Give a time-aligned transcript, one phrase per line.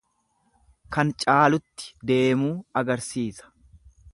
[0.95, 2.51] Kan caalutti deemuu
[2.83, 3.53] agarsiisa.